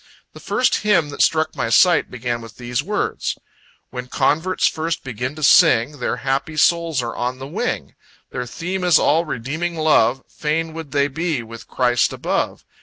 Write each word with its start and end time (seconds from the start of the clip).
The 0.33 0.39
first 0.39 0.77
hymn 0.77 1.09
that 1.09 1.21
struck 1.21 1.55
my 1.55 1.69
sight 1.69 2.09
began 2.09 2.41
with 2.41 2.57
these 2.57 2.81
words: 2.81 3.37
"When 3.91 4.07
converts 4.07 4.67
first 4.67 5.03
begin 5.03 5.35
to 5.35 5.43
sing, 5.43 5.99
Their 5.99 6.17
happy 6.25 6.57
souls 6.57 7.03
are 7.03 7.15
on 7.15 7.37
the 7.37 7.45
wing 7.45 7.93
Their 8.31 8.47
theme 8.47 8.83
is 8.83 8.97
all 8.97 9.25
redeeming 9.25 9.75
love; 9.77 10.23
Fain 10.27 10.73
would 10.73 10.89
they 10.89 11.07
be 11.07 11.43
with 11.43 11.67
Christ 11.67 12.13
above. 12.13 12.65